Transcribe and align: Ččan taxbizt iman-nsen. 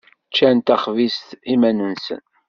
Ččan 0.29 0.57
taxbizt 0.59 1.29
iman-nsen. 1.53 2.21